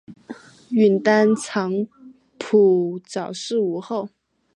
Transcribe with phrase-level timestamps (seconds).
[0.71, 1.85] 允丹藏
[2.39, 4.09] 卜早逝无后。